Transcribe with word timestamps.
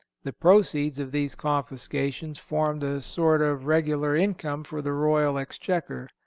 The 0.23 0.33
proceeds 0.33 0.97
of 0.97 1.11
these 1.11 1.35
confiscations 1.35 2.39
formed 2.39 2.81
a 2.81 3.01
sort 3.01 3.43
of 3.43 3.67
regular 3.67 4.15
income 4.15 4.63
for 4.63 4.81
the 4.81 4.93
royal 4.93 5.37
exchequer. 5.37 6.09